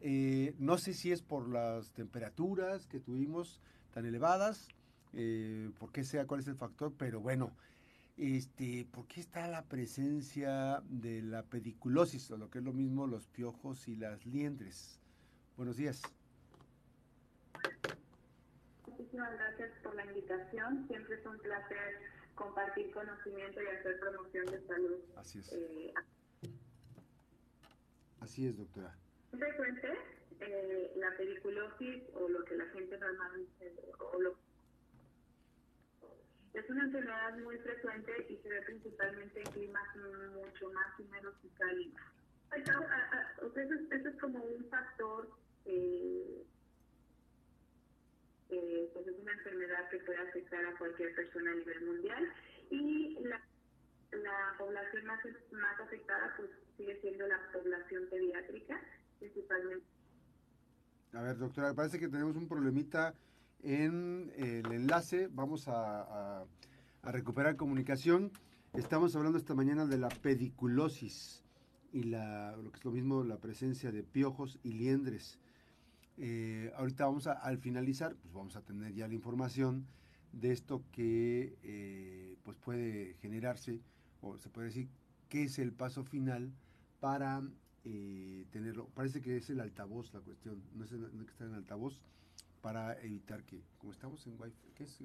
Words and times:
Eh, 0.00 0.54
no 0.58 0.76
sé 0.76 0.92
si 0.92 1.10
es 1.10 1.22
por 1.22 1.48
las 1.48 1.92
temperaturas 1.92 2.86
que 2.86 3.00
tuvimos 3.00 3.62
tan 3.92 4.04
elevadas, 4.04 4.68
eh, 5.14 5.70
por 5.78 5.90
qué 5.90 6.04
sea, 6.04 6.26
cuál 6.26 6.40
es 6.40 6.48
el 6.48 6.56
factor, 6.56 6.92
pero 6.98 7.20
bueno, 7.20 7.56
este, 8.18 8.86
¿por 8.92 9.06
qué 9.06 9.20
está 9.20 9.48
la 9.48 9.62
presencia 9.62 10.82
de 10.84 11.22
la 11.22 11.42
pediculosis, 11.44 12.30
o 12.30 12.36
lo 12.36 12.50
que 12.50 12.58
es 12.58 12.64
lo 12.64 12.74
mismo, 12.74 13.06
los 13.06 13.26
piojos 13.28 13.88
y 13.88 13.96
las 13.96 14.26
liendres? 14.26 15.00
Buenos 15.56 15.76
días. 15.76 16.02
Muchísimas 18.86 19.32
gracias 19.32 19.70
por 19.82 19.94
la 19.94 20.04
invitación. 20.04 20.86
Siempre 20.88 21.16
es 21.16 21.26
un 21.26 21.38
placer 21.38 22.00
compartir 22.36 22.92
conocimiento 22.92 23.60
y 23.60 23.66
hacer 23.66 23.98
promoción 23.98 24.46
de 24.46 24.64
salud. 24.66 24.98
Así 25.16 25.40
es. 25.40 25.52
Eh, 25.52 25.92
Así 28.20 28.46
es, 28.46 28.56
doctora. 28.56 28.94
Frecuente 29.30 29.92
eh, 30.40 30.92
la 30.96 31.16
pediculosis 31.16 32.04
o 32.14 32.28
lo 32.28 32.44
que 32.44 32.56
la 32.56 32.66
gente 32.66 32.98
normalmente 32.98 33.74
o 33.98 34.20
lo 34.20 34.36
es 36.56 36.70
una 36.70 36.84
enfermedad 36.84 37.38
muy 37.38 37.58
frecuente 37.58 38.12
y 38.30 38.36
se 38.38 38.48
ve 38.48 38.62
principalmente 38.62 39.40
en 39.40 39.52
climas 39.52 39.96
mucho 40.34 40.70
más 40.72 40.98
húmedos 40.98 41.34
y 41.44 41.48
cálidos. 41.50 42.00
Eso 42.56 44.08
es 44.08 44.20
como 44.20 44.42
un 44.42 44.64
factor, 44.70 45.28
eh, 45.66 46.46
pues 49.06 49.16
es 49.16 49.22
una 49.22 49.32
enfermedad 49.32 49.88
que 49.88 49.98
puede 49.98 50.18
afectar 50.18 50.64
a 50.64 50.76
cualquier 50.78 51.14
persona 51.14 51.52
a 51.52 51.54
nivel 51.54 51.86
mundial 51.86 52.32
y 52.70 53.18
la, 53.22 53.40
la 54.10 54.58
población 54.58 55.06
más, 55.06 55.20
más 55.52 55.80
afectada 55.80 56.34
pues 56.36 56.50
sigue 56.76 57.00
siendo 57.00 57.26
la 57.28 57.38
población 57.52 58.02
pediátrica, 58.10 58.80
principalmente. 59.20 59.86
A 61.12 61.22
ver, 61.22 61.38
doctora, 61.38 61.72
parece 61.72 62.00
que 62.00 62.08
tenemos 62.08 62.36
un 62.36 62.48
problemita 62.48 63.14
en 63.62 64.32
el 64.36 64.70
enlace. 64.72 65.28
Vamos 65.30 65.66
a, 65.68 66.44
recuperar 67.04 67.54
comunicación. 67.54 68.32
Estamos 68.74 69.14
hablando 69.14 69.38
esta 69.38 69.54
mañana 69.54 69.86
de 69.86 69.98
la 69.98 70.08
pediculosis 70.08 71.44
y 71.92 72.02
la, 72.02 72.56
lo 72.56 72.72
que 72.72 72.78
es 72.78 72.84
lo 72.84 72.90
mismo, 72.90 73.22
la 73.22 73.38
presencia 73.38 73.92
de 73.92 74.02
piojos 74.02 74.58
y 74.64 74.72
liendres. 74.72 75.38
Eh, 76.18 76.72
ahorita 76.76 77.04
vamos 77.04 77.26
a, 77.26 77.32
al 77.32 77.58
finalizar, 77.58 78.16
pues 78.16 78.32
vamos 78.32 78.56
a 78.56 78.62
tener 78.62 78.94
ya 78.94 79.06
la 79.06 79.14
información 79.14 79.86
de 80.32 80.52
esto 80.52 80.82
que 80.92 81.56
eh, 81.62 82.36
pues 82.42 82.56
puede 82.56 83.14
generarse, 83.20 83.80
o 84.20 84.38
se 84.38 84.48
puede 84.48 84.68
decir, 84.68 84.88
qué 85.28 85.44
es 85.44 85.58
el 85.58 85.72
paso 85.72 86.04
final 86.04 86.52
para 87.00 87.42
eh, 87.84 88.46
tenerlo. 88.50 88.88
Parece 88.94 89.20
que 89.20 89.36
es 89.36 89.50
el 89.50 89.60
altavoz 89.60 90.12
la 90.14 90.20
cuestión, 90.20 90.62
no 90.74 90.84
es, 90.84 90.92
no 90.92 91.24
que 91.24 91.32
está 91.32 91.44
en 91.44 91.54
altavoz, 91.54 92.00
para 92.62 92.98
evitar 93.02 93.44
que, 93.44 93.62
como 93.78 93.92
estamos 93.92 94.26
en 94.26 94.40
Wi-Fi, 94.40 94.72
que 94.74 94.84
es 94.84 94.98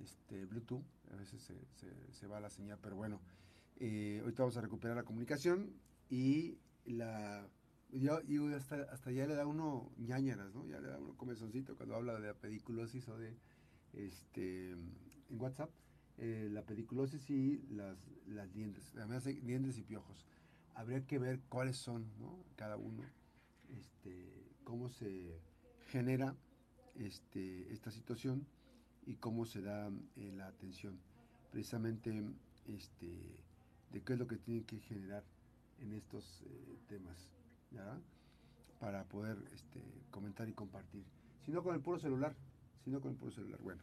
este, 0.00 0.44
Bluetooth, 0.46 0.84
a 1.12 1.16
veces 1.16 1.40
se, 1.42 1.54
se, 2.12 2.26
va 2.26 2.40
la 2.40 2.50
señal, 2.50 2.78
pero 2.82 2.96
bueno, 2.96 3.20
ahorita 3.80 4.42
vamos 4.42 4.56
a 4.56 4.60
recuperar 4.60 4.96
la 4.96 5.04
comunicación 5.04 5.72
y 6.10 6.58
la... 6.84 7.46
Yo, 7.90 8.20
hasta, 8.54 8.82
hasta 8.92 9.10
ya 9.10 9.26
le 9.26 9.34
da 9.34 9.46
uno 9.46 9.90
ñañaras, 9.96 10.54
¿no? 10.54 10.66
Ya 10.66 10.80
le 10.80 10.88
da 10.88 10.98
uno 10.98 11.16
comezoncito 11.16 11.76
cuando 11.76 11.96
habla 11.96 12.20
de 12.20 12.28
la 12.28 12.34
pediculosis 12.34 13.08
o 13.08 13.16
de, 13.16 13.34
este, 13.94 14.70
en 14.70 15.40
WhatsApp, 15.40 15.70
eh, 16.18 16.48
la 16.50 16.62
pediculosis 16.62 17.30
y 17.30 17.62
las, 17.70 17.96
las 18.26 18.52
dientes, 18.52 18.92
además 18.96 19.24
dientes 19.24 19.78
y 19.78 19.82
piojos. 19.82 20.26
Habría 20.74 21.06
que 21.06 21.18
ver 21.18 21.40
cuáles 21.48 21.76
son, 21.76 22.06
¿no? 22.18 22.44
Cada 22.56 22.76
uno, 22.76 23.02
este, 23.68 24.48
cómo 24.64 24.88
se 24.88 25.40
genera 25.88 26.36
este, 26.94 27.72
esta 27.72 27.90
situación 27.90 28.46
y 29.06 29.16
cómo 29.16 29.46
se 29.46 29.62
da 29.62 29.90
eh, 30.16 30.32
la 30.36 30.46
atención. 30.48 31.00
Precisamente 31.50 32.22
este, 32.66 33.38
de 33.92 34.02
qué 34.02 34.12
es 34.12 34.18
lo 34.18 34.26
que 34.26 34.36
tiene 34.36 34.64
que 34.64 34.78
generar 34.80 35.24
en 35.78 35.92
estos 35.92 36.42
eh, 36.42 36.78
temas, 36.88 37.30
para 38.78 39.04
poder 39.04 39.36
este, 39.52 39.82
comentar 40.10 40.48
y 40.48 40.52
compartir. 40.52 41.04
Si 41.44 41.50
no 41.50 41.62
con 41.62 41.74
el 41.74 41.80
puro 41.80 41.98
celular, 41.98 42.34
sino 42.84 43.00
con 43.00 43.12
el 43.12 43.16
puro 43.16 43.32
celular. 43.32 43.60
Bueno, 43.60 43.82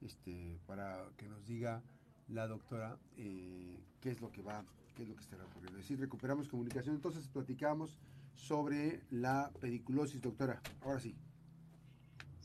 este, 0.00 0.58
para 0.66 1.04
que 1.16 1.28
nos 1.28 1.44
diga 1.46 1.82
la 2.28 2.46
doctora 2.46 2.98
eh, 3.16 3.82
qué 4.00 4.10
es 4.10 4.20
lo 4.20 4.30
que 4.30 4.42
va, 4.42 4.64
qué 4.94 5.02
es 5.02 5.08
lo 5.08 5.16
que 5.16 5.22
está 5.22 5.36
ocurriendo. 5.36 5.78
Es 5.78 5.84
decir, 5.84 5.98
recuperamos 5.98 6.48
comunicación, 6.48 6.94
entonces 6.94 7.26
platicamos 7.28 7.98
sobre 8.34 9.02
la 9.10 9.50
pediculosis, 9.60 10.20
doctora. 10.20 10.60
Ahora 10.82 11.00
sí. 11.00 11.16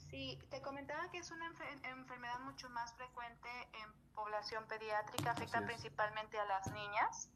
Sí, 0.09 0.39
te 0.49 0.61
comentaba 0.61 1.09
que 1.11 1.17
es 1.19 1.31
una 1.31 1.47
enfermedad 1.47 2.39
mucho 2.41 2.69
más 2.69 2.93
frecuente 2.93 3.49
en 3.73 4.13
población 4.13 4.63
pediátrica, 4.67 5.31
afecta 5.31 5.65
principalmente 5.65 6.37
a 6.39 6.45
las 6.45 6.71
niñas. 6.71 7.29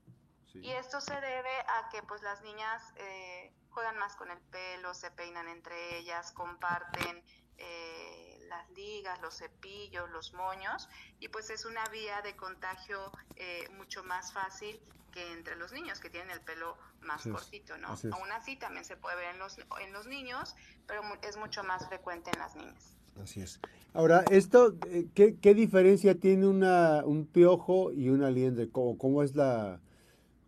Y 0.62 0.72
esto 0.72 1.02
se 1.02 1.14
debe 1.14 1.60
a 1.68 1.90
que 1.92 2.02
pues 2.04 2.22
las 2.22 2.42
niñas 2.42 2.82
eh, 2.98 3.52
juegan 3.70 3.98
más 3.98 4.16
con 4.16 4.32
el 4.32 4.40
pelo, 4.40 4.94
se 4.94 5.12
peinan 5.12 5.48
entre 5.48 6.00
ellas, 6.00 6.32
comparten 6.32 7.24
eh, 7.58 8.46
las 8.50 8.70
ligas, 8.72 9.22
los 9.22 9.38
cepillos, 9.38 10.10
los 10.10 10.34
moños, 10.34 10.90
y 11.20 11.28
pues 11.28 11.50
es 11.50 11.66
una 11.66 11.84
vía 11.90 12.22
de 12.22 12.36
contagio 12.36 13.12
eh, 13.36 13.68
mucho 13.78 14.04
más 14.04 14.34
fácil 14.34 14.80
que 15.12 15.32
entre 15.34 15.56
los 15.56 15.72
niños 15.72 16.00
que 16.00 16.10
tienen 16.10 16.32
el 16.32 16.42
pelo 16.42 16.78
más 17.02 17.24
cortito, 17.24 17.78
¿no? 17.78 17.90
Aún 17.90 18.32
así 18.32 18.56
también 18.56 18.86
se 18.86 18.98
puede 18.98 19.16
ver 19.18 19.36
en 19.36 19.40
los, 19.40 19.58
en 19.82 19.94
los 19.94 20.08
niños, 20.08 20.56
pero 20.86 21.02
es 21.22 21.38
mucho 21.38 21.64
más 21.64 21.88
frecuente 21.88 22.32
en 22.34 22.40
las 22.40 22.56
niñas. 22.56 22.98
Así 23.22 23.42
es. 23.42 23.60
Ahora, 23.94 24.24
esto, 24.30 24.76
¿qué, 25.16 25.38
qué 25.42 25.54
diferencia 25.54 26.20
tiene 26.20 26.48
una, 26.48 27.04
un 27.04 27.26
piojo 27.26 27.92
y 27.92 28.10
una 28.10 28.30
liendre? 28.30 28.70
¿Cómo, 28.70 28.98
cómo 28.98 29.24
es 29.24 29.36
la, 29.36 29.80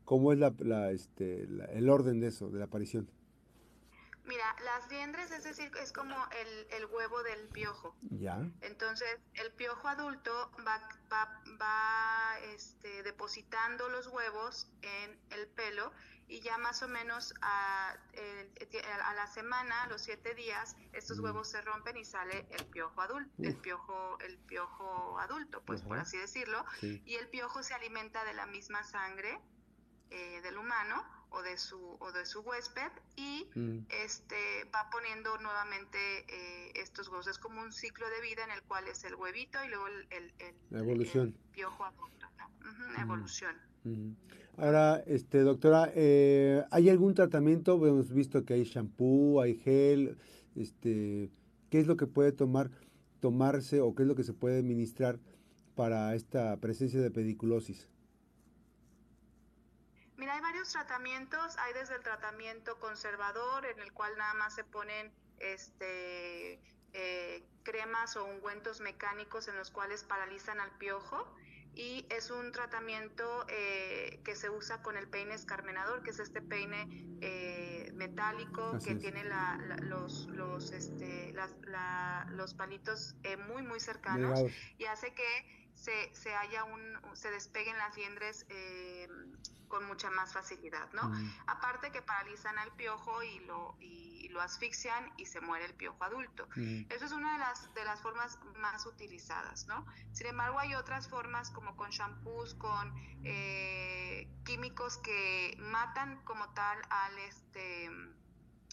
cómo 0.09 0.33
es 0.33 0.39
la, 0.39 0.51
la, 0.57 0.89
este, 0.89 1.43
el 1.43 1.87
orden 1.87 2.19
de 2.19 2.29
eso, 2.29 2.49
de 2.49 2.57
la 2.57 2.65
aparición? 2.65 3.07
Mira, 4.25 4.55
las 4.65 4.89
liendres, 4.89 5.29
es 5.29 5.43
decir, 5.43 5.71
es 5.83 5.91
como 5.91 6.15
el, 6.15 6.81
el 6.81 6.85
huevo 6.87 7.21
del 7.21 7.47
piojo. 7.49 7.95
Ya. 8.09 8.41
Entonces, 8.61 9.19
el 9.35 9.51
piojo 9.51 9.87
adulto 9.87 10.31
va, 10.67 10.81
va, 11.13 11.43
va 11.61 12.39
este, 12.55 13.03
depositando 13.03 13.87
los 13.89 14.07
huevos 14.07 14.67
en 14.81 15.15
el 15.29 15.45
pelo 15.49 15.91
y 16.27 16.41
ya 16.41 16.57
más 16.57 16.81
o 16.81 16.87
menos 16.87 17.35
a, 17.43 17.91
a 17.91 19.13
la 19.13 19.27
semana, 19.27 19.83
a 19.83 19.87
los 19.89 20.01
siete 20.01 20.33
días, 20.33 20.75
estos 20.93 21.19
mm. 21.19 21.23
huevos 21.23 21.49
se 21.49 21.61
rompen 21.61 21.97
y 21.97 22.05
sale 22.05 22.47
el 22.49 22.65
piojo 22.65 22.99
adulto, 22.99 23.31
el 23.43 23.55
piojo, 23.57 24.17
el 24.21 24.39
piojo 24.39 25.19
adulto, 25.19 25.61
pues 25.67 25.83
por 25.83 25.99
así 25.99 26.17
decirlo. 26.17 26.65
Y 26.81 27.13
el 27.13 27.27
piojo 27.27 27.61
se 27.61 27.75
alimenta 27.75 28.23
de 28.25 28.33
la 28.33 28.47
misma 28.47 28.83
sangre 28.83 29.39
eh, 30.11 30.41
del 30.41 30.57
humano 30.57 31.03
o 31.31 31.41
de 31.41 31.57
su 31.57 31.77
o 31.99 32.11
de 32.11 32.25
su 32.25 32.41
huésped 32.41 32.91
y 33.15 33.47
mm. 33.55 33.85
este 34.03 34.35
va 34.73 34.89
poniendo 34.91 35.37
nuevamente 35.37 35.97
eh, 36.27 36.71
estos 36.75 37.07
huevos. 37.09 37.27
Es 37.27 37.37
como 37.37 37.61
un 37.61 37.71
ciclo 37.71 38.07
de 38.09 38.21
vida 38.21 38.43
en 38.43 38.51
el 38.51 38.63
cual 38.63 38.87
es 38.87 39.03
el 39.03 39.15
huevito 39.15 39.59
y 39.63 39.69
luego 39.69 39.87
el, 39.87 40.33
el, 40.39 40.55
la 40.71 40.79
evolución. 40.79 41.35
piojo 41.51 41.83
adulto 41.83 42.27
mm. 42.61 43.01
evolución. 43.01 43.55
Ahora 44.57 45.03
este 45.05 45.39
doctora 45.41 45.91
eh, 45.95 46.63
hay 46.71 46.89
algún 46.89 47.13
tratamiento 47.13 47.75
hemos 47.87 48.11
visto 48.11 48.43
que 48.43 48.55
hay 48.55 48.63
shampoo 48.63 49.41
hay 49.41 49.55
gel 49.55 50.17
este 50.55 51.31
qué 51.69 51.79
es 51.79 51.87
lo 51.87 51.95
que 51.95 52.07
puede 52.07 52.33
tomar 52.33 52.69
tomarse 53.21 53.79
o 53.79 53.95
qué 53.95 54.03
es 54.03 54.07
lo 54.07 54.15
que 54.15 54.23
se 54.23 54.33
puede 54.33 54.59
administrar 54.59 55.19
para 55.75 56.13
esta 56.13 56.57
presencia 56.57 56.99
de 56.99 57.09
pediculosis 57.09 57.87
Mira, 60.19 60.33
hay 60.33 60.41
varios 60.41 60.69
tratamientos. 60.69 61.57
Hay 61.57 61.73
desde 61.73 61.95
el 61.95 62.03
tratamiento 62.03 62.77
conservador, 62.79 63.65
en 63.65 63.79
el 63.79 63.93
cual 63.93 64.17
nada 64.17 64.33
más 64.33 64.53
se 64.53 64.65
ponen 64.65 65.13
este, 65.39 66.59
eh, 66.93 67.43
cremas 67.63 68.17
o 68.17 68.25
ungüentos 68.25 68.81
mecánicos 68.81 69.47
en 69.47 69.55
los 69.55 69.71
cuales 69.71 70.03
paralizan 70.03 70.59
al 70.59 70.71
piojo. 70.77 71.25
y 71.75 72.05
es 72.09 72.31
un 72.31 72.51
tratamiento 72.51 73.45
eh, 73.47 74.19
que 74.25 74.35
se 74.35 74.49
usa 74.49 74.81
con 74.81 74.97
el 74.97 75.07
peine 75.07 75.35
escarmenador, 75.35 76.03
que 76.03 76.09
es 76.09 76.19
este 76.19 76.41
peine 76.41 76.87
eh, 77.21 77.91
metálico 77.93 78.77
que 78.83 78.95
tiene 78.95 79.23
los, 79.83 80.27
los, 80.27 80.71
este, 80.71 81.33
los 82.31 82.53
palitos 82.55 83.15
eh, 83.23 83.37
muy, 83.37 83.61
muy 83.61 83.79
cercanos 83.79 84.41
y 84.77 84.85
hace 84.85 85.13
que 85.13 85.68
se, 85.79 86.13
se 86.13 86.35
haya 86.35 86.63
un, 86.65 86.99
se 87.13 87.31
despeguen 87.31 87.77
las 87.77 87.95
liendres 87.95 88.45
con 89.67 89.85
mucha 89.85 90.09
más 90.09 90.33
facilidad, 90.33 90.91
¿no? 90.93 91.11
Aparte 91.47 91.91
que 91.91 92.01
paralizan 92.01 92.57
al 92.57 92.71
piojo 92.73 93.23
y 93.23 93.39
lo, 93.41 93.77
y 93.79 94.27
lo 94.29 94.41
asfixian 94.41 95.11
y 95.17 95.25
se 95.25 95.39
muere 95.39 95.65
el 95.65 95.73
piojo 95.75 96.03
adulto. 96.03 96.49
Eso 96.89 97.05
es 97.05 97.11
una 97.11 97.33
de 97.33 97.39
las, 97.39 97.73
de 97.73 97.83
las 97.85 98.01
formas 98.01 98.39
más 98.57 98.85
utilizadas, 98.85 99.67
¿no? 99.67 99.85
Sin 100.11 100.27
embargo, 100.27 100.59
hay 100.59 100.75
otras 100.75 101.07
formas 101.07 101.51
como 101.51 101.77
con 101.77 101.91
shampoos, 101.91 102.55
con 102.55 102.93
eh, 103.23 104.27
químicos 104.43 104.97
que 104.97 105.55
matan 105.59 106.21
como 106.25 106.49
tal 106.53 106.77
al, 106.89 107.17
este, 107.19 107.89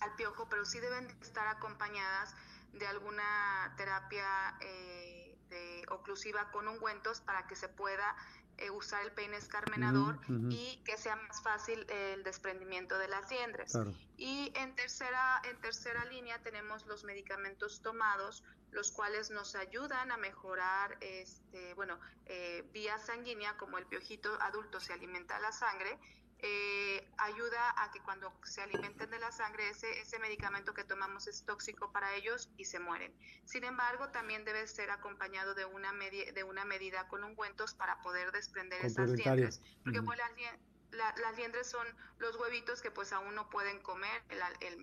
al 0.01 0.15
piojo, 0.17 0.49
pero 0.49 0.65
sí 0.65 0.81
deben 0.81 1.07
estar 1.21 1.47
acompañadas 1.47 2.35
de 2.73 2.87
alguna 2.87 3.75
terapia 3.77 4.57
eh, 4.61 5.26
de 5.49 5.85
oclusiva 5.89 6.51
con 6.51 6.69
ungüentos 6.69 7.21
para 7.21 7.47
que 7.47 7.57
se 7.57 7.69
pueda 7.69 8.17
eh, 8.59 8.71
usar 8.71 9.05
el 9.05 9.13
peine 9.13 9.37
escarmenador 9.37 10.19
y 10.51 10.81
que 10.85 10.97
sea 10.97 11.17
más 11.17 11.43
fácil 11.43 11.87
el 11.91 12.23
desprendimiento 12.23 12.99
de 12.99 13.07
las 13.09 13.31
liendres. 13.31 13.77
Y 14.17 14.51
en 14.57 14.75
tercera, 14.75 15.43
en 15.45 15.61
tercera 15.61 16.05
línea 16.07 16.43
tenemos 16.43 16.87
los 16.87 17.05
medicamentos 17.05 17.83
tomados, 17.83 18.45
los 18.71 18.93
cuales 18.93 19.31
nos 19.31 19.55
ayudan 19.55 20.11
a 20.11 20.17
mejorar, 20.17 20.97
este, 21.01 21.75
bueno, 21.75 22.01
eh, 22.25 22.67
vía 22.73 22.99
sanguínea, 22.99 23.59
como 23.59 23.77
el 23.77 23.87
piojito 23.87 24.33
adulto 24.41 24.81
se 24.81 24.95
alimenta 24.95 25.39
la 25.39 25.53
sangre, 25.53 25.99
eh, 26.41 27.09
ayuda 27.17 27.75
a 27.83 27.91
que 27.91 28.01
cuando 28.01 28.33
se 28.45 28.61
alimenten 28.61 29.11
de 29.11 29.19
la 29.19 29.33
sangre, 29.33 29.71
ese, 29.71 30.01
ese 30.01 30.19
medicamento 30.19 30.75
que 30.75 30.85
tomamos 30.85 31.27
es 31.27 31.45
tóxico 31.45 31.91
para 31.93 32.15
ellos 32.15 32.51
y 32.57 32.67
se 32.67 32.79
mueren. 32.79 33.15
Sin 33.45 33.65
embargo, 33.65 34.09
también 34.11 34.45
debe 34.45 34.67
ser 34.67 34.91
acompañado 34.91 35.55
de 35.55 35.65
una, 35.65 35.93
de 35.93 36.45
una 36.45 36.65
medida 36.65 37.09
con 37.09 37.25
ungüentos 37.25 37.75
para 37.75 38.01
poder 38.03 38.33
desprender 38.33 38.85
esas 38.85 39.11
liendres. 39.11 39.63
Porque 39.83 40.03
pues, 40.03 40.19
las, 40.91 41.19
las, 41.19 41.37
liendres 41.37 41.69
son 41.71 41.87
los 42.19 42.37
huevitos 42.37 42.83
que 42.83 42.91
pues 42.91 43.13
aún 43.13 43.35
no 43.35 43.49
pueden 43.49 43.81
comer 43.81 44.23
el, 44.29 44.41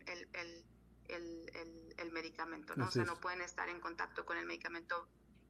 el, 0.07 0.65
el, 1.07 1.93
el 1.97 2.11
medicamento, 2.11 2.75
¿no? 2.75 2.87
o 2.87 2.91
sea, 2.91 3.03
no 3.03 3.19
pueden 3.19 3.41
estar 3.41 3.69
en 3.69 3.79
contacto 3.79 4.25
con 4.25 4.37
el 4.37 4.45
medicamento 4.45 5.07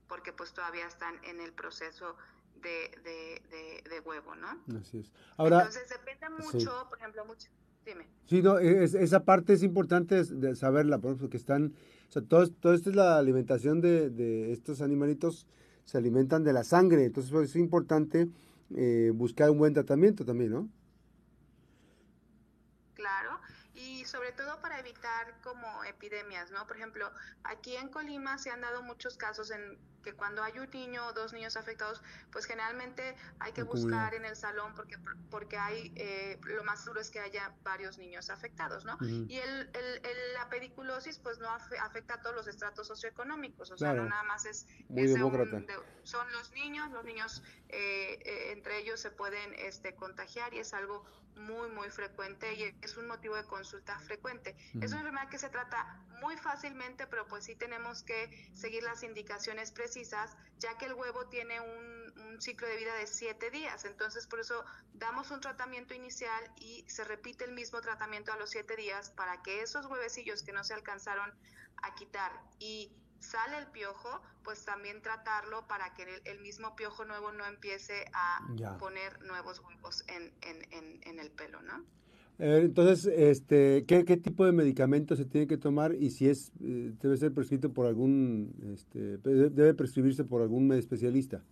porque 0.07 0.33
pues 0.33 0.53
todavía 0.53 0.85
están 0.85 1.23
en 1.23 1.39
el 1.39 1.53
proceso 1.53 2.17
de, 2.63 3.41
de, 3.89 3.99
huevo, 3.99 4.35
¿no? 4.35 4.77
Así 4.79 4.99
es. 4.99 5.11
Ahora, 5.37 5.59
Entonces 5.59 5.87
depende 5.89 6.29
mucho, 6.29 6.87
por 6.89 6.97
ejemplo, 6.97 7.25
mucho... 7.25 7.47
Dime. 7.85 8.07
Sí, 8.25 8.41
no, 8.41 8.59
esa 8.59 9.25
parte 9.25 9.53
es 9.53 9.61
importante 9.61 10.23
de 10.23 10.55
saberla, 10.55 10.99
porque 10.99 11.35
están, 11.35 11.73
o 12.07 12.11
sea, 12.11 12.21
todo, 12.21 12.47
todo 12.49 12.73
esto 12.73 12.89
es 12.89 12.95
la 12.95 13.17
alimentación 13.17 13.81
de, 13.81 14.09
de 14.09 14.53
estos 14.53 14.81
animalitos, 14.81 15.47
se 15.83 15.97
alimentan 15.97 16.43
de 16.45 16.53
la 16.53 16.63
sangre, 16.63 17.03
entonces 17.03 17.31
pues, 17.31 17.49
es 17.49 17.55
importante 17.57 18.29
eh, 18.75 19.11
buscar 19.13 19.49
un 19.49 19.57
buen 19.57 19.73
tratamiento 19.73 20.25
también, 20.25 20.51
¿no? 20.51 20.69
Claro, 22.93 23.32
sobre 24.13 24.31
todo 24.31 24.61
para 24.61 24.79
evitar 24.79 25.41
como 25.41 25.83
epidemias, 25.85 26.51
¿no? 26.51 26.67
Por 26.67 26.77
ejemplo, 26.77 27.11
aquí 27.43 27.75
en 27.75 27.89
Colima 27.89 28.37
se 28.37 28.51
han 28.51 28.61
dado 28.61 28.83
muchos 28.83 29.17
casos 29.17 29.49
en 29.49 29.79
que 30.03 30.13
cuando 30.13 30.43
hay 30.43 30.59
un 30.59 30.69
niño 30.69 31.07
o 31.07 31.13
dos 31.13 31.33
niños 31.33 31.57
afectados, 31.57 32.03
pues 32.31 32.45
generalmente 32.45 33.15
hay 33.39 33.53
que 33.53 33.63
buscar 33.63 34.13
en 34.13 34.25
el 34.25 34.35
salón 34.35 34.75
porque, 34.75 34.97
porque 35.31 35.57
hay, 35.57 35.91
eh, 35.95 36.39
lo 36.43 36.63
más 36.63 36.85
duro 36.85 36.99
es 37.01 37.09
que 37.09 37.21
haya 37.21 37.55
varios 37.63 37.97
niños 37.97 38.29
afectados, 38.29 38.85
¿no? 38.85 38.97
Y 39.01 39.37
el, 39.39 39.71
el, 39.73 40.33
la 40.35 40.47
pediculosis 40.49 41.17
pues 41.17 41.39
no 41.39 41.49
afecta 41.49 42.15
a 42.15 42.21
todos 42.21 42.35
los 42.35 42.47
estratos 42.47 42.85
socioeconómicos, 42.85 43.71
o 43.71 43.77
sea, 43.77 43.93
no 43.93 44.05
nada 44.05 44.23
más 44.23 44.45
es, 44.45 44.67
son 46.03 46.31
los 46.33 46.51
niños, 46.51 46.91
los 46.91 47.03
niños 47.03 47.41
eh, 47.69 48.19
eh, 48.25 48.51
entre 48.51 48.77
ellos 48.77 48.99
se 48.99 49.09
pueden 49.09 49.55
este, 49.55 49.95
contagiar 49.95 50.53
y 50.53 50.59
es 50.59 50.73
algo 50.75 51.03
muy, 51.35 51.69
muy 51.69 51.89
frecuente 51.89 52.53
y 52.53 52.75
es 52.81 52.97
un 52.97 53.07
motivo 53.07 53.35
de 53.35 53.43
consulta 53.45 53.99
frecuente. 54.03 54.55
Es 54.81 54.91
una 54.91 55.01
enfermedad 55.01 55.29
que 55.29 55.37
se 55.37 55.49
trata 55.49 55.99
muy 56.21 56.37
fácilmente, 56.37 57.07
pero 57.07 57.27
pues 57.27 57.45
sí 57.45 57.55
tenemos 57.55 58.03
que 58.03 58.49
seguir 58.53 58.83
las 58.83 59.03
indicaciones 59.03 59.71
precisas, 59.71 60.35
ya 60.59 60.77
que 60.77 60.85
el 60.85 60.93
huevo 60.93 61.27
tiene 61.27 61.59
un, 61.59 62.13
un 62.27 62.41
ciclo 62.41 62.67
de 62.67 62.77
vida 62.77 62.95
de 62.95 63.07
siete 63.07 63.49
días. 63.51 63.85
Entonces, 63.85 64.27
por 64.27 64.39
eso 64.39 64.63
damos 64.93 65.31
un 65.31 65.41
tratamiento 65.41 65.93
inicial 65.93 66.43
y 66.57 66.85
se 66.87 67.03
repite 67.03 67.45
el 67.45 67.51
mismo 67.53 67.81
tratamiento 67.81 68.31
a 68.31 68.37
los 68.37 68.49
siete 68.49 68.75
días 68.75 69.09
para 69.11 69.41
que 69.41 69.61
esos 69.61 69.85
huevecillos 69.85 70.43
que 70.43 70.53
no 70.53 70.63
se 70.63 70.73
alcanzaron 70.73 71.33
a 71.81 71.95
quitar 71.95 72.31
y 72.59 72.95
sale 73.23 73.57
el 73.57 73.67
piojo, 73.67 74.21
pues 74.43 74.65
también 74.65 75.01
tratarlo 75.01 75.65
para 75.67 75.93
que 75.93 76.21
el, 76.25 76.39
mismo 76.41 76.75
piojo 76.75 77.05
nuevo 77.05 77.31
no 77.31 77.45
empiece 77.45 78.05
a 78.13 78.41
poner 78.79 79.21
nuevos 79.21 79.59
huevos 79.59 80.03
en, 80.07 80.33
en, 80.41 81.01
en, 81.03 81.19
el 81.19 81.31
pelo, 81.31 81.61
¿no? 81.61 81.85
Entonces, 82.39 83.05
este, 83.05 83.85
¿qué, 83.85 84.05
¿qué, 84.05 84.17
tipo 84.17 84.45
de 84.45 84.51
medicamento 84.51 85.15
se 85.15 85.25
tiene 85.25 85.47
que 85.47 85.57
tomar 85.57 85.95
y 85.95 86.09
si 86.09 86.27
es 86.27 86.51
eh, 86.61 86.91
debe 87.01 87.17
ser 87.17 87.33
prescrito 87.33 87.71
por 87.71 87.85
algún, 87.85 88.53
este, 88.73 89.17
debe 89.17 89.73
prescribirse 89.73 90.23
por 90.23 90.41
algún 90.41 90.71
especialista? 90.73 91.43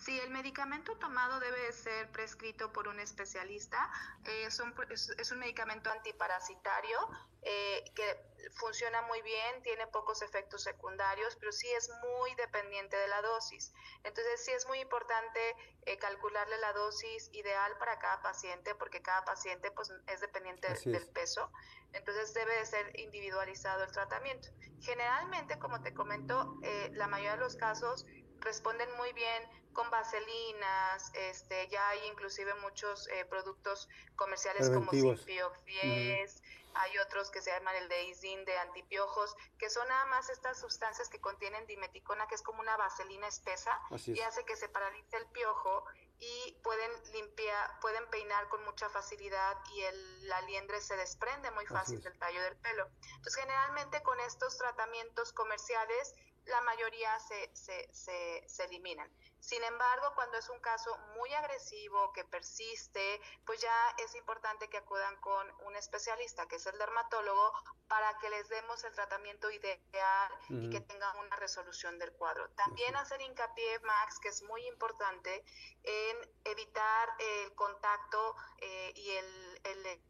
Sí, 0.00 0.18
el 0.18 0.30
medicamento 0.30 0.96
tomado 0.96 1.38
debe 1.40 1.72
ser 1.72 2.10
prescrito 2.10 2.72
por 2.72 2.88
un 2.88 2.98
especialista. 3.00 3.90
Eh, 4.24 4.44
es, 4.46 4.58
un, 4.58 4.74
es, 4.88 5.30
un, 5.30 5.38
medicamento 5.38 5.90
antiparasitario 5.90 6.98
eh, 7.42 7.84
que 7.94 8.16
funciona 8.54 9.02
muy 9.02 9.20
bien, 9.20 9.62
tiene 9.62 9.86
pocos 9.88 10.22
efectos 10.22 10.62
secundarios, 10.62 11.36
pero 11.36 11.52
sí 11.52 11.68
es 11.72 11.90
muy 12.18 12.34
dependiente 12.36 12.96
de 12.96 13.08
la 13.08 13.20
dosis. 13.20 13.74
Entonces 14.02 14.42
sí 14.42 14.52
es 14.52 14.66
muy 14.68 14.80
importante 14.80 15.54
eh, 15.84 15.98
calcularle 15.98 16.56
la 16.58 16.72
dosis 16.72 17.28
ideal 17.34 17.76
para 17.76 17.98
cada 17.98 18.22
paciente, 18.22 18.74
porque 18.74 19.02
cada 19.02 19.26
paciente 19.26 19.70
pues, 19.70 19.92
es 20.06 20.20
dependiente 20.22 20.66
del 20.86 21.08
peso. 21.08 21.52
Entonces 21.92 22.32
debe 22.32 22.56
de 22.56 22.64
ser 22.64 22.98
individualizado 22.98 23.84
el 23.84 23.92
tratamiento. 23.92 24.48
Generalmente, 24.80 25.58
como 25.58 25.82
te 25.82 25.92
comento, 25.92 26.58
la 26.92 27.06
mayoría 27.06 27.32
de 27.32 27.40
los 27.40 27.56
casos 27.56 28.06
responden 28.40 28.90
muy 28.96 29.12
bien 29.12 29.48
con 29.72 29.88
vaselinas, 29.90 31.12
este, 31.14 31.68
ya 31.68 31.88
hay 31.88 32.06
inclusive 32.08 32.54
muchos 32.56 33.08
eh, 33.08 33.24
productos 33.26 33.88
comerciales 34.16 34.68
como 34.68 34.90
Simpio 34.90 35.52
10, 35.64 36.42
hay 36.74 36.98
otros 36.98 37.30
que 37.30 37.40
se 37.42 37.50
llaman 37.50 37.74
el 37.76 37.88
Deizin 37.88 38.44
de 38.44 38.56
antipiojos, 38.58 39.36
que 39.58 39.70
son 39.70 39.86
nada 39.88 40.06
más 40.06 40.30
estas 40.30 40.60
sustancias 40.60 41.08
que 41.08 41.20
contienen 41.20 41.66
dimeticona, 41.66 42.26
que 42.28 42.34
es 42.34 42.42
como 42.42 42.60
una 42.60 42.76
vaselina 42.76 43.26
espesa 43.26 43.80
y 44.06 44.20
hace 44.20 44.44
que 44.44 44.56
se 44.56 44.68
paralice 44.68 45.16
el 45.16 45.26
piojo 45.26 45.84
y 46.18 46.58
pueden 46.62 46.90
limpiar, 47.12 47.80
pueden 47.80 48.06
peinar 48.10 48.48
con 48.48 48.62
mucha 48.64 48.88
facilidad 48.90 49.56
y 49.74 49.82
el, 49.82 50.28
la 50.28 50.40
liendre 50.42 50.80
se 50.80 50.96
desprende 50.96 51.50
muy 51.52 51.66
fácil 51.66 52.00
del 52.02 52.16
tallo 52.18 52.42
del 52.42 52.56
pelo. 52.58 52.88
Entonces, 53.16 53.36
generalmente 53.36 54.02
con 54.02 54.20
estos 54.20 54.56
tratamientos 54.58 55.32
comerciales 55.32 56.14
la 56.46 56.60
mayoría 56.62 57.18
se, 57.20 57.50
se, 57.54 57.88
se, 57.92 58.44
se, 58.46 58.64
eliminan. 58.64 59.10
Sin 59.40 59.62
embargo, 59.64 60.12
cuando 60.14 60.38
es 60.38 60.48
un 60.48 60.60
caso 60.60 60.96
muy 61.14 61.32
agresivo, 61.34 62.12
que 62.12 62.24
persiste, 62.24 63.20
pues 63.46 63.60
ya 63.60 63.94
es 63.98 64.14
importante 64.14 64.68
que 64.68 64.78
acudan 64.78 65.16
con 65.20 65.46
un 65.66 65.76
especialista, 65.76 66.46
que 66.46 66.56
es 66.56 66.66
el 66.66 66.78
dermatólogo, 66.78 67.52
para 67.88 68.18
que 68.18 68.30
les 68.30 68.48
demos 68.48 68.84
el 68.84 68.92
tratamiento 68.92 69.50
ideal 69.50 70.32
y 70.48 70.70
que 70.70 70.80
tengan 70.80 71.16
una 71.18 71.36
resolución 71.36 71.98
del 71.98 72.12
cuadro. 72.12 72.48
También 72.50 72.94
hacer 72.96 73.20
hincapié, 73.20 73.78
Max, 73.80 74.18
que 74.20 74.28
es 74.28 74.42
muy 74.42 74.66
importante, 74.66 75.44
en 75.82 76.16
evitar 76.44 77.08
el 77.18 77.54
contacto 77.54 78.36
eh, 78.58 78.92
y 78.94 79.10
el, 79.10 79.60
el 79.64 80.00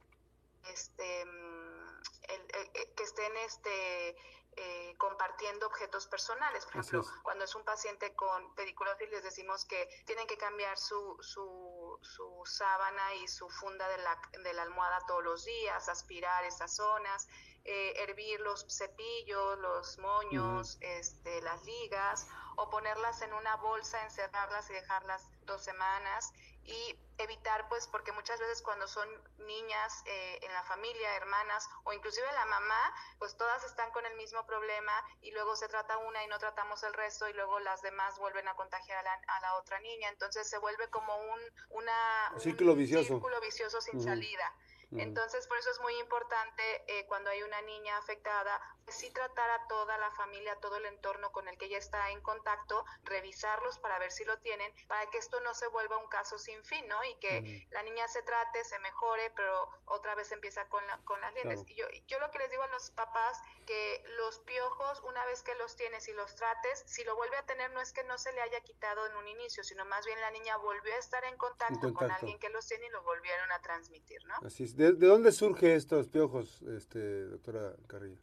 este 0.68 1.24
mm, 1.24 2.02
el, 2.28 2.94
que 2.94 3.02
estén 3.02 3.36
este 3.38 4.16
eh, 4.56 4.94
compartiendo 4.98 5.66
objetos 5.66 6.06
personales. 6.06 6.64
Por 6.66 6.80
ejemplo, 6.80 7.04
cuando 7.22 7.44
es 7.44 7.54
un 7.54 7.64
paciente 7.64 8.14
con 8.14 8.54
pediculosis 8.54 9.08
les 9.08 9.22
decimos 9.22 9.64
que 9.64 9.88
tienen 10.06 10.26
que 10.26 10.36
cambiar 10.36 10.76
su, 10.76 11.16
su, 11.20 11.98
su 12.02 12.42
sábana 12.44 13.14
y 13.14 13.28
su 13.28 13.48
funda 13.48 13.88
de 13.88 13.98
la, 13.98 14.20
de 14.42 14.52
la 14.52 14.62
almohada 14.62 15.00
todos 15.06 15.22
los 15.22 15.44
días, 15.44 15.88
aspirar 15.88 16.44
esas 16.44 16.74
zonas, 16.74 17.28
eh, 17.64 17.94
hervir 18.02 18.40
los 18.40 18.66
cepillos, 18.68 19.58
los 19.58 19.98
moños, 19.98 20.78
este, 20.80 21.42
las 21.42 21.62
ligas, 21.64 22.26
o 22.56 22.68
ponerlas 22.70 23.22
en 23.22 23.32
una 23.32 23.56
bolsa, 23.56 24.02
encerrarlas 24.02 24.68
y 24.70 24.72
dejarlas 24.72 25.30
dos 25.46 25.62
semanas 25.62 26.32
y 26.64 26.98
evitar 27.18 27.68
pues 27.68 27.86
porque 27.86 28.12
muchas 28.12 28.40
veces 28.40 28.62
cuando 28.62 28.88
son 28.88 29.08
niñas 29.38 30.02
eh, 30.06 30.38
en 30.42 30.52
la 30.52 30.62
familia, 30.64 31.16
hermanas 31.16 31.68
o 31.84 31.92
inclusive 31.92 32.26
la 32.32 32.46
mamá, 32.46 32.94
pues 33.18 33.36
todas 33.36 33.62
están 33.64 33.90
con 33.90 34.06
el 34.06 34.16
mismo 34.16 34.44
problema 34.46 34.92
y 35.20 35.30
luego 35.32 35.54
se 35.56 35.68
trata 35.68 35.98
una 35.98 36.24
y 36.24 36.28
no 36.28 36.38
tratamos 36.38 36.82
el 36.82 36.94
resto 36.94 37.28
y 37.28 37.32
luego 37.34 37.60
las 37.60 37.82
demás 37.82 38.18
vuelven 38.18 38.48
a 38.48 38.54
contagiar 38.54 38.98
a 38.98 39.02
la, 39.02 39.12
a 39.12 39.40
la 39.40 39.54
otra 39.56 39.80
niña, 39.80 40.08
entonces 40.08 40.48
se 40.48 40.58
vuelve 40.58 40.88
como 40.88 41.14
un, 41.16 41.40
una, 41.70 42.32
círculo 42.38 42.74
vicioso, 42.74 43.08
círculo 43.08 43.40
vicioso 43.40 43.80
sin 43.80 44.02
salida. 44.02 44.54
Entonces, 44.92 45.46
por 45.46 45.56
eso 45.58 45.70
es 45.70 45.80
muy 45.80 45.96
importante 45.98 46.62
eh, 46.88 47.06
cuando 47.06 47.30
hay 47.30 47.42
una 47.42 47.60
niña 47.62 47.96
afectada, 47.98 48.60
pues 48.84 48.96
sí 48.96 49.10
tratar 49.12 49.48
a 49.50 49.66
toda 49.68 49.96
la 49.98 50.10
familia, 50.10 50.56
todo 50.56 50.76
el 50.76 50.86
entorno 50.86 51.30
con 51.30 51.46
el 51.48 51.56
que 51.58 51.66
ella 51.66 51.78
está 51.78 52.10
en 52.10 52.20
contacto, 52.20 52.84
revisarlos 53.04 53.78
para 53.78 53.98
ver 53.98 54.10
si 54.10 54.24
lo 54.24 54.38
tienen, 54.38 54.72
para 54.88 55.08
que 55.10 55.18
esto 55.18 55.40
no 55.40 55.54
se 55.54 55.68
vuelva 55.68 55.96
un 55.98 56.08
caso 56.08 56.38
sin 56.38 56.64
fin, 56.64 56.86
¿no? 56.88 57.02
Y 57.04 57.14
que 57.16 57.66
la 57.70 57.82
niña 57.84 58.08
se 58.08 58.22
trate, 58.22 58.64
se 58.64 58.78
mejore, 58.80 59.30
pero 59.36 59.68
otra 59.86 60.14
vez 60.16 60.32
empieza 60.32 60.68
con, 60.68 60.82
con 61.04 61.20
las 61.20 61.34
dientes. 61.34 61.62
Y 61.68 61.74
yo, 61.74 61.86
yo 62.08 62.18
lo 62.18 62.30
que 62.30 62.38
les 62.38 62.50
digo 62.50 62.62
a 62.62 62.68
los 62.68 62.90
papás, 62.90 63.40
que 63.66 64.02
los 64.18 64.40
piojos, 64.40 65.00
una 65.02 65.24
vez 65.26 65.42
que 65.42 65.54
los 65.54 65.76
tienes 65.76 66.08
y 66.08 66.12
los 66.12 66.34
trates, 66.34 66.82
si 66.86 67.04
lo 67.04 67.14
vuelve 67.14 67.36
a 67.36 67.46
tener, 67.46 67.70
no 67.70 67.80
es 67.80 67.92
que 67.92 68.02
no 68.04 68.18
se 68.18 68.32
le 68.32 68.40
haya 68.40 68.60
quitado 68.62 69.06
en 69.06 69.16
un 69.16 69.28
inicio, 69.28 69.62
sino 69.62 69.84
más 69.84 70.04
bien 70.04 70.20
la 70.20 70.30
niña 70.32 70.56
volvió 70.56 70.92
a 70.94 70.98
estar 70.98 71.24
en 71.24 71.36
contacto, 71.36 71.94
con 71.94 72.10
alguien 72.10 72.38
que 72.40 72.48
los 72.48 72.66
tiene 72.66 72.86
y 72.86 72.90
lo 72.90 73.02
volvieron 73.02 73.52
a 73.52 73.60
transmitir, 73.60 74.24
¿no? 74.24 74.34
Así 74.44 74.64
es. 74.64 74.79
¿De, 74.80 74.92
dónde 74.92 75.30
surge 75.30 75.74
estos 75.74 76.08
piojos, 76.08 76.62
este, 76.62 77.26
doctora 77.26 77.74
Carrillo? 77.86 78.18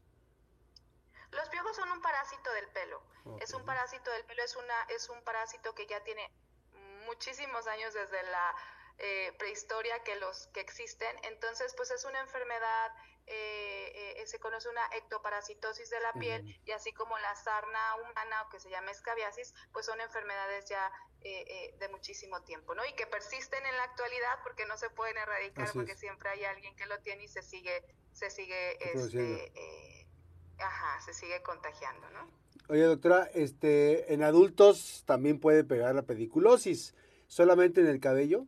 Los 1.30 1.48
piojos 1.50 1.76
son 1.76 1.92
un 1.92 2.02
parásito 2.02 2.52
del 2.52 2.68
pelo. 2.70 3.00
Es 3.40 3.54
un 3.54 3.64
parásito 3.64 4.10
del 4.10 4.26
pelo, 4.26 4.42
es 4.42 4.56
una, 4.56 4.82
es 4.90 5.08
un 5.08 5.22
parásito 5.22 5.76
que 5.76 5.86
ya 5.86 6.04
tiene 6.04 6.28
muchísimos 7.06 7.68
años 7.68 7.94
desde 7.94 8.24
la 8.24 8.56
eh, 9.00 9.32
prehistoria 9.38 10.02
que 10.04 10.16
los 10.16 10.48
que 10.48 10.60
existen. 10.60 11.16
Entonces, 11.24 11.74
pues 11.78 11.92
es 11.92 12.04
una 12.06 12.20
enfermedad, 12.20 12.92
eh, 13.28 14.16
eh, 14.18 14.26
se 14.26 14.40
conoce 14.40 14.70
una 14.70 14.82
ectoparasitosis 14.98 15.90
de 15.92 16.00
la 16.00 16.14
piel 16.14 16.60
y 16.66 16.72
así 16.72 16.92
como 16.94 17.16
la 17.20 17.36
sarna 17.36 17.96
humana 17.98 18.44
o 18.44 18.50
que 18.50 18.60
se 18.60 18.72
llama 18.72 18.90
escabiasis, 18.90 19.54
pues 19.72 19.86
son 19.86 20.02
enfermedades 20.02 20.66
ya 20.68 20.92
de 21.22 21.90
muchísimo 21.92 22.42
tiempo, 22.44 22.74
¿no? 22.74 22.86
Y 22.86 22.94
que 22.94 23.06
persisten 23.06 23.66
en 23.66 23.76
la 23.76 23.84
actualidad 23.84 24.40
porque 24.44 24.66
no 24.66 24.78
se 24.78 24.90
pueden 24.90 25.18
erradicar 25.18 25.70
porque 25.74 25.98
siempre 25.98 26.30
hay 26.30 26.46
alguien 26.46 26.74
que 26.78 26.86
lo 26.86 26.98
tiene 27.00 27.26
y 27.26 27.28
se 27.28 27.42
sigue, 27.42 27.84
se 28.14 28.30
sigue, 28.30 28.78
este, 28.94 30.08
ajá, 30.58 31.02
se 31.02 31.14
sigue 31.14 31.44
contagiando, 31.44 32.10
¿no? 32.12 32.32
Oye, 32.70 32.84
doctora, 32.84 33.30
este, 33.34 34.14
en 34.14 34.24
adultos 34.24 35.04
también 35.06 35.40
puede 35.40 35.66
pegar 35.66 35.94
la 35.96 36.04
pediculosis, 36.04 36.96
solamente 37.28 37.82
en 37.82 37.88
el 37.88 38.00
cabello. 38.00 38.48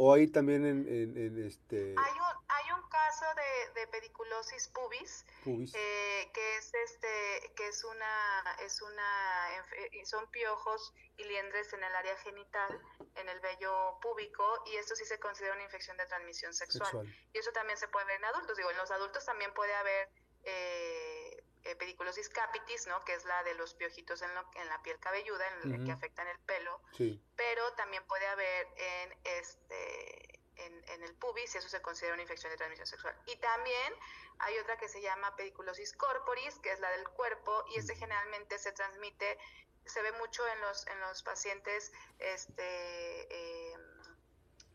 ¿O 0.00 0.14
ahí 0.14 0.28
también 0.28 0.64
en, 0.64 0.86
en, 0.86 1.44
este...? 1.44 1.96
Hay 1.98 2.12
un, 2.12 2.44
hay 2.48 2.70
un 2.70 2.88
caso 2.88 3.26
de, 3.34 3.80
de 3.80 3.86
pediculosis 3.88 4.68
pubis, 4.68 5.26
eh, 5.44 6.30
que 6.32 6.56
es 6.56 6.72
este 6.72 7.52
que 7.56 7.66
es 7.66 7.82
una 7.82 8.56
es 8.64 8.80
una 8.80 9.48
son 10.04 10.30
piojos 10.30 10.94
y 11.16 11.24
liendres 11.24 11.72
en 11.72 11.82
el 11.82 11.96
área 11.96 12.16
genital 12.18 12.80
en 13.16 13.28
el 13.28 13.40
vello 13.40 13.98
púbico 14.00 14.62
y 14.66 14.76
esto 14.76 14.94
sí 14.94 15.04
se 15.04 15.18
considera 15.18 15.54
una 15.54 15.64
infección 15.64 15.96
de 15.96 16.06
transmisión 16.06 16.54
sexual, 16.54 17.04
y 17.32 17.38
eso 17.38 17.50
también 17.50 17.76
se 17.76 17.88
puede 17.88 18.06
ver 18.06 18.18
en 18.18 18.26
adultos. 18.26 18.56
Digo 18.56 18.70
en 18.70 18.76
los 18.76 18.92
adultos 18.92 19.24
también 19.24 19.52
puede 19.52 19.74
haber 19.74 20.10
eh, 20.44 21.27
eh, 21.68 21.76
pediculosis 21.76 22.30
capitis, 22.30 22.86
¿no? 22.86 23.04
Que 23.04 23.12
es 23.12 23.24
la 23.26 23.42
de 23.42 23.54
los 23.54 23.74
piojitos 23.74 24.22
en, 24.22 24.30
en 24.54 24.68
la 24.68 24.82
piel 24.82 24.98
cabelluda, 25.00 25.44
en, 25.62 25.84
que 25.84 25.92
afectan 25.92 26.26
el 26.26 26.38
pelo. 26.40 26.80
Pero 27.36 27.72
también 27.74 28.02
puede 28.06 28.26
haber 28.26 28.66
en 28.76 29.18
este 29.24 30.40
en, 30.56 31.02
el 31.02 31.14
pubis 31.14 31.54
y 31.54 31.58
eso 31.58 31.68
se 31.68 31.82
considera 31.82 32.14
una 32.14 32.22
infección 32.22 32.50
de 32.50 32.56
transmisión 32.56 32.86
sexual. 32.86 33.14
Y 33.26 33.36
también 33.36 33.94
hay 34.38 34.58
otra 34.58 34.78
que 34.78 34.88
se 34.88 35.00
llama 35.02 35.36
pediculosis 35.36 35.92
corporis, 35.92 36.58
que 36.60 36.72
es 36.72 36.80
la 36.80 36.90
del 36.90 37.06
cuerpo 37.10 37.64
y 37.68 37.78
este 37.78 37.94
generalmente 37.94 38.58
se 38.58 38.72
transmite, 38.72 39.38
se 39.84 40.02
ve 40.02 40.12
mucho 40.12 40.46
en 40.48 40.60
los 40.62 40.86
en 40.86 41.00
los 41.00 41.22
pacientes 41.22 41.92
este 42.18 42.62
eh, 43.30 43.76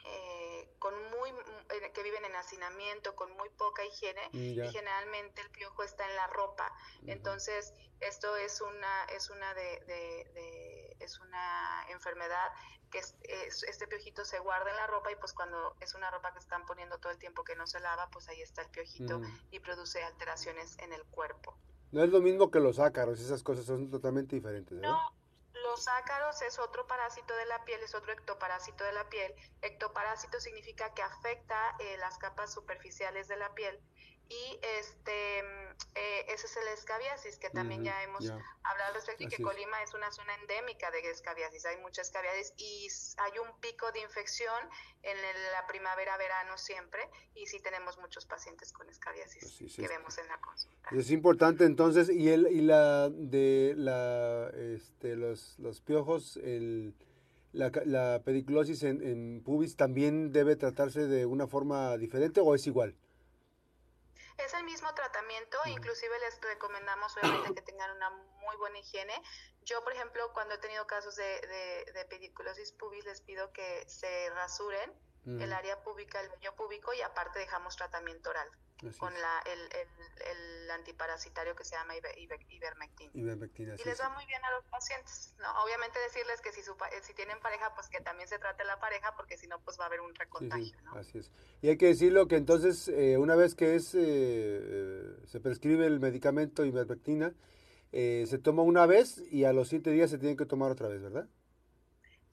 eh, 0.06 0.70
con 0.80 0.94
muy 1.12 1.30
eh, 1.30 1.92
que 1.94 2.04
viven 2.04 2.26
en 2.26 2.36
hacinamiento, 2.36 3.16
con 3.16 3.32
muy 3.38 3.50
poca 3.50 3.86
higiene 3.86 4.22
mm, 4.32 4.64
y 4.64 4.72
generalmente 4.72 5.42
el 5.42 5.50
piojo 5.50 5.84
está 5.84 6.08
en 6.10 6.16
la 6.16 6.28
ropa. 6.28 6.72
Entonces 7.08 7.74
esto 8.00 8.36
es 8.36 8.62
una 8.62 9.06
es 9.16 9.30
una 9.30 9.54
de, 9.54 10.96
es 11.00 11.20
una 11.20 11.86
enfermedad 11.90 12.52
que 12.92 13.00
este 13.00 13.88
piojito 13.88 14.24
se 14.24 14.40
guarda 14.40 14.70
en 14.70 14.76
la 14.76 14.88
ropa 14.88 15.12
y 15.12 15.16
pues 15.16 15.34
cuando 15.34 15.76
es 15.80 15.96
una 15.96 16.12
ropa 16.12 16.32
que 16.32 16.40
están 16.40 16.66
poniendo 16.66 17.00
todo 17.00 17.12
el 17.12 17.18
tiempo 17.18 17.44
que 17.44 17.56
no 17.56 17.66
se 17.66 17.80
lava, 17.80 18.10
pues 18.12 18.30
ahí 18.30 18.42
está 18.42 18.62
el 18.62 18.70
piojito 18.70 19.22
y 19.52 19.60
produce 19.60 20.04
alteraciones 20.04 20.78
en 20.80 20.94
el 20.94 21.04
cuerpo. 21.06 21.58
No 21.92 22.04
es 22.04 22.10
lo 22.10 22.22
mismo 22.22 22.52
que 22.52 22.60
los 22.60 22.80
ácaros, 22.80 23.20
esas 23.20 23.44
cosas 23.44 23.66
son 23.66 23.90
totalmente 23.90 24.36
diferentes. 24.36 24.78
No, 24.80 25.00
los 25.74 25.88
ácaros 25.88 26.40
es 26.44 26.60
otro 26.60 26.86
parásito 26.86 27.36
de 27.36 27.48
la 27.48 27.66
piel, 27.66 27.82
es 27.82 27.96
otro 27.96 28.14
ectoparásito 28.14 28.84
de 28.84 28.94
la 28.94 29.10
piel. 29.10 29.34
Ectoparásito 29.64 30.40
significa 30.40 30.94
que 30.94 31.02
afecta 31.02 31.76
eh, 31.80 31.98
las 31.98 32.20
capas 32.20 32.54
superficiales 32.54 33.28
de 33.28 33.38
la 33.38 33.56
piel 33.56 33.80
y 34.30 34.60
este 34.80 35.40
eh, 35.96 36.26
ese 36.34 36.48
es 36.48 36.58
el 36.58 36.68
escabiasis 36.70 37.38
que 37.38 37.50
también 37.50 37.84
ya 37.84 38.02
hemos 38.04 38.28
hablado 38.30 38.88
al 38.90 38.94
respecto 38.96 39.24
y 39.24 39.28
que 39.28 39.42
Colima 39.42 39.82
es. 39.84 39.94
una 39.94 40.12
zona 40.12 40.34
endémica 40.42 40.90
de 40.92 41.00
escabiasis, 41.12 41.66
hay 41.66 41.78
mucha 41.78 42.02
escabiasis 42.02 42.54
y 42.58 42.88
hay 43.18 43.32
un 43.40 43.60
pico 43.60 43.92
de 43.92 44.02
infección 44.02 44.58
en 45.04 45.18
la 45.52 45.68
primavera, 45.68 46.18
verano 46.18 46.58
siempre 46.58 47.02
y 47.36 47.46
sí 47.46 47.60
tenemos 47.60 47.98
muchos 48.00 48.26
pacientes 48.26 48.72
con 48.74 48.90
escabiasis 48.90 49.76
que 49.76 49.88
vemos 49.88 50.18
en 50.18 50.28
la 50.28 50.40
consulta. 50.40 50.90
Es 50.92 51.12
importante 51.12 51.66
entonces 51.66 52.10
y 52.10 52.30
el 52.30 52.48
y 52.48 52.62
la 52.62 53.10
de 53.10 53.74
la 53.78 54.50
este 54.56 55.16
los, 55.16 55.60
los 55.60 55.82
piojos 55.82 56.38
el 56.38 56.96
la, 57.52 57.72
la 57.86 58.22
pediculosis 58.26 58.84
en, 58.84 59.04
en 59.04 59.44
pubis 59.44 59.76
también 59.76 60.32
debe 60.32 60.56
tratarse 60.56 61.08
de 61.08 61.26
una 61.26 61.48
forma 61.48 61.96
diferente 61.98 62.42
o 62.42 62.56
es 62.56 62.66
igual? 62.66 62.96
Es 64.38 64.54
el 64.54 64.64
mismo 64.64 64.94
tratamiento, 64.94 65.58
inclusive 65.66 66.20
les 66.20 66.42
recomendamos 66.42 67.16
obviamente 67.18 67.54
que 67.54 67.62
tengan 67.62 67.96
una 67.96 68.10
muy 68.10 68.56
buena 68.58 68.80
higiene. 68.80 69.22
Yo, 69.62 69.84
por 69.84 69.94
ejemplo, 69.94 70.32
cuando 70.34 70.56
he 70.56 70.58
tenido 70.58 70.86
casos 70.88 71.16
de, 71.16 71.24
de, 71.24 71.92
de 71.94 72.06
pediculosis 72.06 72.72
pubis, 72.74 73.06
les 73.06 73.22
pido 73.22 73.52
que 73.54 73.88
se 73.88 74.30
rasuren 74.32 74.92
el 75.26 75.54
área 75.54 75.82
pública, 75.84 76.20
el 76.22 76.30
vello 76.30 76.56
púbico 76.56 76.94
y 76.94 77.02
aparte 77.02 77.40
dejamos 77.40 77.76
tratamiento 77.76 78.30
oral 78.30 78.50
con 78.98 79.14
la, 79.14 79.44
el, 79.46 79.60
el, 80.28 80.72
antiparasitario 80.72 81.56
que 81.56 81.64
se 81.64 81.76
llama 81.76 81.94
ivermectina. 81.96 83.12
y 83.78 83.84
les 83.86 84.02
va 84.02 84.10
muy 84.10 84.26
bien 84.26 84.44
a 84.44 84.52
los 84.52 84.66
pacientes. 84.66 85.34
¿no? 85.40 85.64
Obviamente 85.64 86.00
decirles 86.00 86.42
que 86.42 86.52
si, 86.52 86.64
su, 86.64 86.76
si 87.02 87.14
tienen 87.14 87.40
pareja, 87.40 87.74
pues 87.76 87.88
que 87.88 88.02
también 88.02 88.28
se 88.28 88.40
trate 88.40 88.64
la 88.66 88.80
pareja, 88.80 89.16
porque 89.16 89.38
si 89.38 89.48
no, 89.48 89.62
pues 89.62 89.80
va 89.80 89.86
a 89.86 89.88
haber 89.88 90.02
un 90.02 90.14
recontagio. 90.16 90.76
¿no? 90.84 90.96
Así 90.96 91.20
es. 91.20 91.32
Y 91.62 91.70
hay 91.70 91.78
que 91.78 91.88
decirlo 91.88 92.28
que 92.28 92.36
entonces, 92.36 92.88
eh, 92.90 93.18
una 93.18 93.36
vez 93.36 93.56
que 93.56 93.76
es 93.76 93.94
eh, 93.96 94.02
eh, 94.02 95.16
se 95.28 95.40
prescribe 95.40 95.86
el 95.86 96.00
medicamento 96.00 96.66
ivermectina, 96.66 97.34
se 97.92 98.40
toma 98.40 98.64
una 98.64 98.88
vez 98.88 99.20
y 99.32 99.46
a 99.46 99.54
los 99.54 99.70
siete 99.70 99.92
días 99.92 100.10
se 100.10 100.18
tiene 100.18 100.36
que 100.36 100.48
tomar 100.48 100.72
otra 100.72 100.88
vez, 100.88 101.02
¿verdad? 101.02 101.28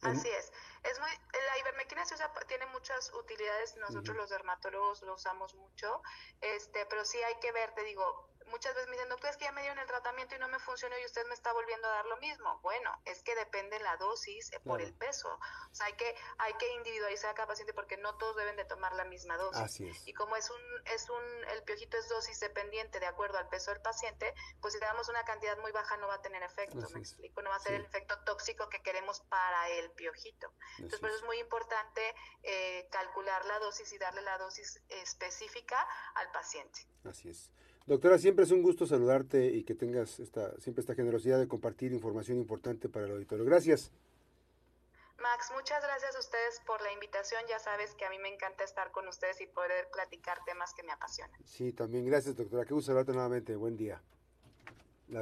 Así 0.01 0.29
es. 0.29 0.53
Es 0.91 0.99
muy, 0.99 1.11
tiene 2.47 2.67
muchas 2.67 3.13
utilidades, 3.15 3.77
nosotros 3.77 4.17
los 4.17 4.31
dermatólogos 4.31 5.03
lo 5.03 5.15
usamos 5.15 5.55
mucho, 5.55 6.03
este, 6.41 6.87
pero 6.87 7.05
sí 7.05 7.23
hay 7.23 7.39
que 7.41 7.53
ver, 7.53 7.73
te 7.75 7.83
digo, 7.85 8.31
muchas 8.51 8.75
veces 8.75 8.89
me 8.89 8.97
dicen, 8.97 9.09
doctor, 9.09 9.31
es 9.31 9.37
que 9.37 9.45
ya 9.45 9.53
me 9.53 9.63
dieron 9.63 9.79
el 9.79 9.87
tratamiento 9.87 10.35
y 10.35 10.39
no 10.39 10.49
me 10.49 10.59
funcionó 10.59 10.99
y 10.99 11.05
usted 11.05 11.27
me 11.27 11.35
está 11.35 11.53
volviendo 11.53 11.89
a 11.89 11.93
dar 11.93 12.07
lo 12.07 12.17
mismo. 12.19 12.59
Bueno, 12.63 13.01
es 13.05 13.23
que 13.23 13.35
depende 13.35 13.79
la 13.81 13.97
dosis 13.97 14.53
eh, 14.53 14.61
por 14.61 14.81
el 14.81 14.93
peso. 14.95 15.29
O 15.71 15.75
sea, 15.75 15.87
hay 15.87 15.95
que, 15.95 16.15
hay 16.39 16.55
que 16.55 16.73
individualizar 16.75 17.31
a 17.31 17.35
cada 17.35 17.49
paciente 17.49 17.73
porque 17.73 17.97
no 17.97 18.17
todos 18.17 18.37
deben 18.37 18.57
de 18.57 18.65
tomar 18.65 18.95
la 18.95 19.05
misma 19.05 19.37
dosis. 19.37 19.63
Así 19.63 19.89
es. 19.89 20.07
Y 20.07 20.13
como 20.13 20.37
es 20.37 20.51
un, 20.51 20.61
es 20.87 21.09
un, 21.09 21.45
el 21.51 21.63
piojito 21.63 21.97
es 21.97 22.09
dosis 22.09 22.41
dependiente 22.41 23.01
de 23.01 23.07
acuerdo 23.07 23.39
al 23.39 23.49
peso 23.49 23.71
del 23.71 23.81
paciente, 23.81 24.35
pues 24.61 24.75
si 24.75 24.81
le 24.81 24.87
damos 24.87 25.09
una 25.09 25.25
cantidad 25.25 25.57
muy 25.59 25.73
baja 25.73 25.97
no 25.97 26.09
va 26.09 26.15
a 26.15 26.23
tener 26.23 26.43
efecto, 26.43 26.89
me 26.93 27.01
explico, 27.01 27.43
no 27.43 27.51
va 27.51 27.57
a 27.57 27.61
ser 27.61 27.75
el 27.75 27.85
efecto 27.85 28.19
tóxico 28.25 28.69
que 28.69 28.83
queremos 28.83 29.21
para 29.21 29.69
el 29.71 29.91
piojito. 29.93 30.53
Entonces, 30.79 31.01
por 31.01 31.11
eso 31.11 31.19
es 31.19 31.25
muy 31.25 31.39
importante 31.39 32.10
eh, 32.43 32.87
calcular 32.91 33.45
la 33.47 33.59
dosis 33.59 33.93
y 33.93 33.99
darle 33.99 34.23
la 34.23 34.39
dosis 34.39 34.81
específica 34.89 35.77
al 36.15 36.31
paciente. 36.33 36.81
Así 37.05 37.29
es. 37.29 37.53
Doctora, 37.87 38.19
siempre 38.19 38.45
es 38.45 38.51
un 38.51 38.63
gusto 38.63 38.87
saludarte 38.87 39.47
y 39.47 39.65
que 39.65 39.75
tengas 39.75 40.21
esta, 40.21 40.59
siempre 40.61 40.81
esta 40.81 40.95
generosidad 40.95 41.39
de 41.39 41.49
compartir 41.49 41.93
información 41.93 42.39
importante 42.39 42.89
para 42.89 43.07
el 43.07 43.13
auditorio. 43.13 43.45
Gracias. 43.45 43.91
Max, 45.21 45.51
muchas 45.55 45.83
gracias 45.83 46.17
a 46.17 46.19
ustedes 46.19 46.61
por 46.67 46.81
la 46.83 46.93
invitación. 46.93 47.43
Ya 47.49 47.59
sabes 47.59 47.95
que 47.95 48.05
a 48.07 48.11
mí 48.11 48.19
me 48.19 48.33
encanta 48.33 48.65
estar 48.65 48.91
con 48.91 49.07
ustedes 49.09 49.41
y 49.41 49.47
poder 49.47 49.89
platicar 49.93 50.39
temas 50.45 50.73
que 50.73 50.83
me 50.83 50.93
apasionan. 50.93 51.39
Sí, 51.45 51.73
también 51.73 52.07
gracias, 52.07 52.37
doctora. 52.37 52.65
Qué 52.65 52.75
gusto 52.75 52.87
saludarte 52.87 53.13
nuevamente. 53.13 53.55
Buen 53.57 53.77
día. 53.77 54.01